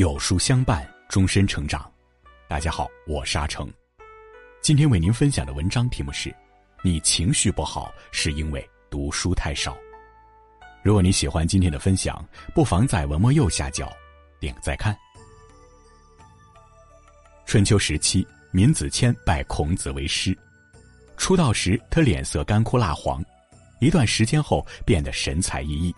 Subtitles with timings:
[0.00, 1.86] 有书相伴，终身成长。
[2.48, 3.70] 大家好，我是阿成。
[4.62, 6.34] 今天为您分享的文章题目是：
[6.82, 9.76] 你情绪不好是因为读书太少。
[10.82, 13.92] 如果你喜欢今天的分享，不妨在文末右下角
[14.40, 14.96] 点个再看。
[17.44, 20.34] 春秋时期，闵子骞拜孔子为师。
[21.18, 23.22] 出道时，他脸色干枯蜡黄，
[23.82, 25.94] 一段时间后变得神采奕奕。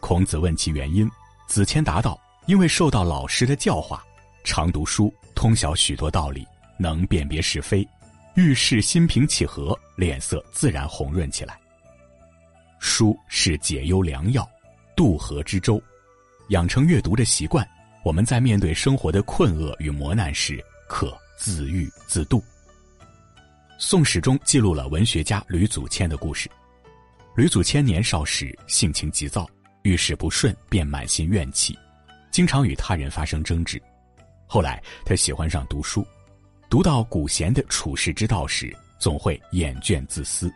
[0.00, 1.10] 孔子问其原因，
[1.46, 2.20] 子骞答道。
[2.46, 4.04] 因为受到老师的教化，
[4.44, 6.46] 常读书，通晓许多道理，
[6.76, 7.86] 能辨别是非，
[8.34, 11.58] 遇事心平气和，脸色自然红润起来。
[12.80, 14.48] 书是解忧良药，
[14.96, 15.80] 渡河之舟。
[16.48, 17.66] 养成阅读的习惯，
[18.04, 22.38] 我们在面对生活的困厄与磨难时，可自愈自渡。
[23.78, 26.50] 《宋史》中记录了文学家吕祖谦的故事。
[27.36, 29.48] 吕祖谦年少时性情急躁，
[29.82, 31.78] 遇事不顺便满心怨气。
[32.32, 33.80] 经常与他人发生争执，
[34.46, 36.04] 后来他喜欢上读书，
[36.70, 40.48] 读到古贤的处世之道时，总会厌倦自私。《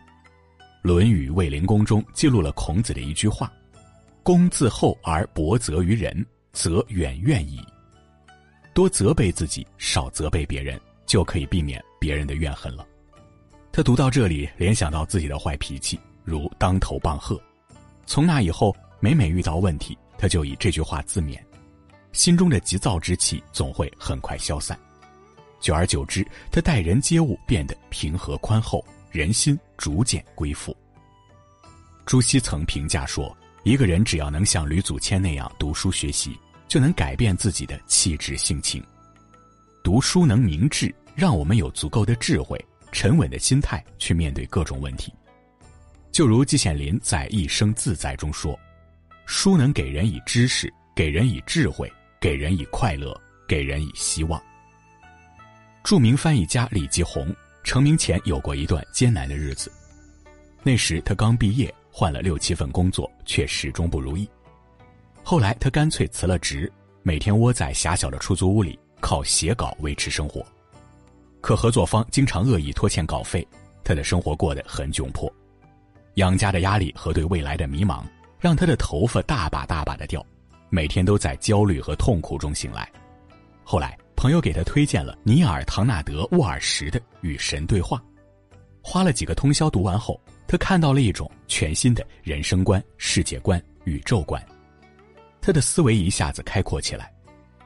[0.80, 3.52] 论语卫灵公》中记录了孔子的一句话
[4.24, 7.62] ：“公自厚而薄责于人，则远怨矣。”
[8.72, 12.86] 多责备自己，少责备别人，就可以避免别人的怨恨了。
[13.70, 17.38] 他读到这里，联想到自己的坏脾气，如当头棒喝。
[18.06, 21.38] 从那以后，每每遇到问题，他就以这句话自勉。
[22.16, 24.76] 心中的急躁之气总会很快消散，
[25.60, 30.74] 久而久之，他待人接物变得平和宽厚，人心逐渐归附。
[32.06, 36.34] 朱熹曾评价说：“一个人只要能像吕祖谦那样读书学习，
[36.66, 38.82] 就能改变自己的气质性情。
[39.84, 42.58] 读书能明智，让我们有足够的智慧、
[42.92, 45.12] 沉稳的心态去面对各种问题。”
[46.10, 48.58] 就如季羡林在《一生自在》中说
[49.26, 54.40] ：“书能给人以知识，给人以智慧。”给人以快乐，给人以希望。
[55.84, 59.70] 著名翻译家李继红成名前有过一段艰难的日子，
[60.62, 64.28] 那时他刚毕业，换了六七份工作，却始终不如意。
[65.22, 66.72] 后来他干脆辞了职，
[67.02, 70.44] 每天窝在狭小的出租屋里，靠写稿维持生活。
[71.40, 73.46] 可合作方经常恶意拖欠稿费，
[73.84, 75.32] 他的生活过得很窘迫。
[76.14, 78.02] 养家的压力和对未来的迷茫，
[78.40, 80.24] 让他的头发大把大把的掉。
[80.76, 82.86] 每天都在焦虑和痛苦中醒来。
[83.64, 87.96] 后来，朋友给他推荐了尼尔·唐纳德·沃尔什的《与神对话》，
[88.82, 94.44] 花了几个通宵读完后，他看到了一种全新的人生观、世界观、宇宙观。
[95.40, 97.10] 他的思维一下子开阔起来，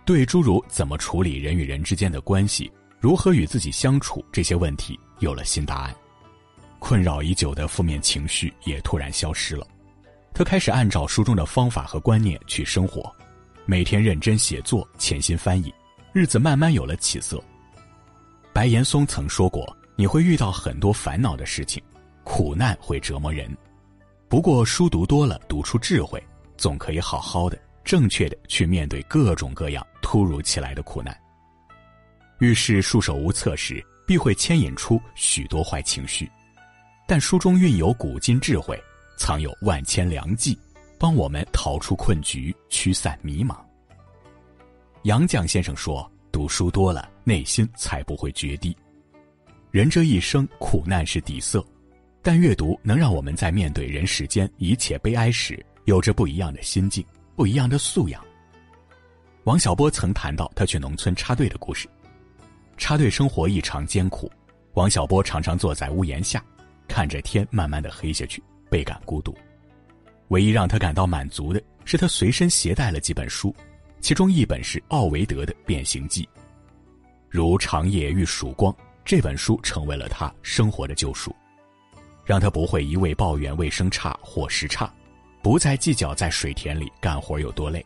[0.07, 2.71] 对诸如怎么处理人与人之间的关系、
[3.01, 5.93] 如何与自己相处这些问题有了新答案。
[6.79, 9.67] 困扰已久的负面情绪也突然消失了。
[10.33, 13.15] 他开始按照书中的方法和观念去生活，
[13.67, 15.73] 每天认真写作，潜心翻译，
[16.13, 17.43] 日子慢慢有了起色。
[18.53, 21.83] 白岩松曾说过：“你会遇到很多烦恼的事情，
[22.25, 23.55] 苦难会折磨人，
[24.29, 26.23] 不过书读多了，读出智慧，
[26.57, 31.17] 总可以好好的、正确的去面对各种各样突如其来的苦难。
[32.39, 36.29] 遇事束手无策时，必会牵引出许多坏情绪，
[37.07, 38.83] 但书中蕴有古今智慧。”
[39.21, 40.59] 藏有万千良计，
[40.99, 43.55] 帮我们逃出困局，驱散迷茫。
[45.03, 48.75] 杨绛先生说：“读书多了，内心才不会决堤。
[49.71, 51.63] 人这一生，苦难是底色，
[52.23, 57.05] 但阅读能让我们在面对人世间一切悲哀时，有着不一样的心境，
[57.37, 58.25] 不一样的素养。”
[59.45, 61.87] 王小波曾谈到他去农村插队的故事。
[62.79, 64.33] 插队生活异常艰苦，
[64.73, 66.43] 王小波常常坐在屋檐下，
[66.89, 68.43] 看着天慢慢的黑下去。
[68.71, 69.37] 倍感孤独，
[70.29, 73.55] 唯一让他感到满足的是，他随身携带了几本书，
[74.01, 76.23] 其中一本是奥维德的《变形记》。
[77.29, 81.35] 如长夜遇曙光，这本书成为了他生活的救赎，
[82.25, 84.93] 让他不会一味抱怨卫生差、伙食差，
[85.43, 87.85] 不再计较在水田里干活有多累。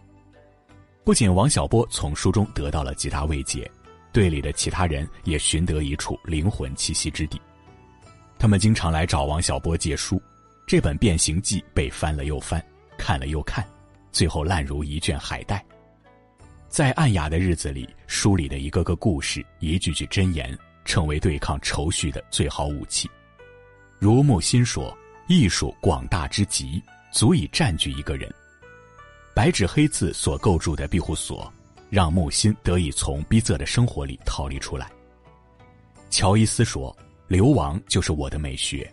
[1.03, 3.71] 不仅王小波从书中得到了极大慰藉，
[4.13, 7.41] 队里的其他人也寻得一处灵魂栖息之地，
[8.39, 10.21] 他们经常来找王小波借书。
[10.67, 12.65] 这本《变形记》被翻了又翻，
[12.97, 13.63] 看了又看，
[14.11, 15.63] 最后烂如一卷海带。
[16.69, 23.09] 在暗哑的日子里，书里的一个个故事、一句句箴言，成为对抗愁绪的最好武器。
[23.99, 24.97] 如木心说
[25.29, 26.83] ：“艺术广大之极，
[27.13, 28.33] 足以占据一个人。”
[29.35, 31.53] 白纸黑字所构筑的庇护所，
[31.91, 34.91] 让木心得以从逼仄的生活里逃离出来。
[36.09, 36.97] 乔伊斯说
[37.29, 38.91] ：“流亡就是我的美学。”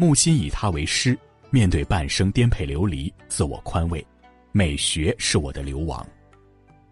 [0.00, 1.14] 木心以他为师，
[1.50, 4.02] 面对半生颠沛流离，自我宽慰，
[4.50, 6.06] 美学是我的流亡。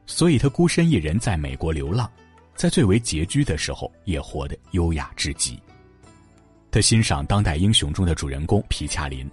[0.04, 2.12] 所以他孤身一人在美国流浪，
[2.54, 5.58] 在最为拮据的时候也活得优雅至极。
[6.70, 9.26] 他欣赏当代英雄中的主人公皮恰林，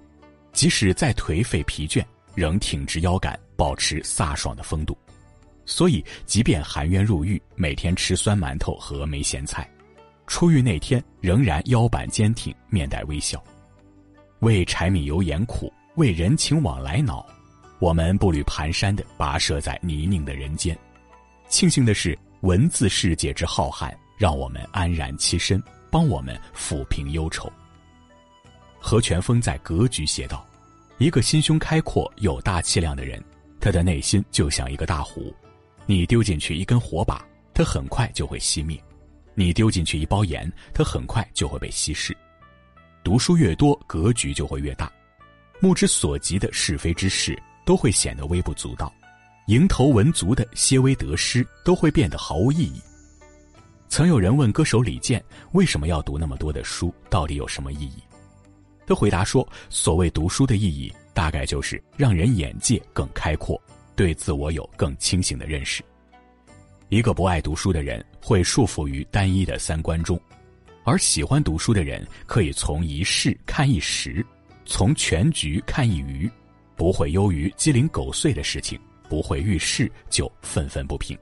[0.53, 2.01] 即使再颓废疲倦，
[2.33, 4.97] 仍挺直腰杆，保持飒爽的风度。
[5.65, 9.69] 所以，即便含冤入狱，每天吃酸馒头和没咸菜，
[10.27, 13.43] 出狱那天仍然腰板坚挺，面带微笑。
[14.45, 17.25] 为柴米油盐苦，为人情往来恼。
[17.79, 20.77] 我们步履蹒跚的跋涉在泥泞的人间，
[21.49, 25.59] 庆幸的是，文字世界之浩瀚，让我们安然栖身，
[25.89, 27.51] 帮我们抚平忧愁。
[28.79, 30.45] 何全峰在《格局》写道
[30.99, 33.19] ：“一个心胸开阔、有大气量的人，
[33.59, 35.33] 他的内心就像一个大湖，
[35.87, 38.77] 你丢进去一根火把，它很快就会熄灭；
[39.33, 42.15] 你丢进去一包盐，它很快就会被稀释。
[43.05, 44.91] 读书越多，格局就会越大，
[45.61, 48.93] 目之所及的是非之事。”都会显得微不足道，
[49.47, 52.79] 蝇头文足的些微得失都会变得毫无意义。
[53.89, 55.19] 曾有人问歌手李健
[55.53, 58.03] 为什么要读那么多的书，到底有什么意义？
[58.85, 63.59] 他回答说：“所谓读书的意义，大概就是让人眼界更开阔，
[63.95, 65.83] 对自我有更清醒的认识。
[66.89, 70.21] 一个不爱读书的人会束缚于单一的三观中，
[70.85, 74.25] 而喜欢读书的人可以从一事看一时，
[74.65, 76.31] 从全局看一隅。”
[76.77, 78.77] 不会忧于鸡零狗碎的事情，
[79.07, 81.17] 不会遇事就愤愤不平，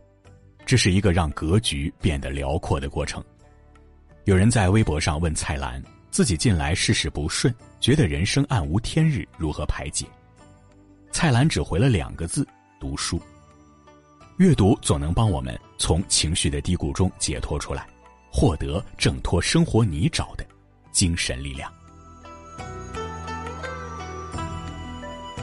[0.66, 3.24] 这是一个让格局变得辽阔的过程。
[4.24, 10.08] 有人在微博上问蔡澜，自己近来事事不顺，觉得人生暗无天日，如何排解？
[11.12, 12.48] 蔡澜只回了两个字：
[12.80, 13.22] 读书。
[14.38, 17.86] 阅读总能帮我们从情绪的低谷中解脱出来，
[18.34, 20.44] 获得挣脱生活泥沼的
[20.92, 21.72] 精神力量。